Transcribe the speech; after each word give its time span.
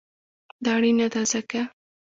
دا 0.63 0.71
اړینه 0.77 1.07
ده 1.13 1.21
ځکه: 1.31 1.61